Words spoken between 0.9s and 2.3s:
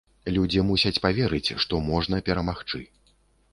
паверыць, што можна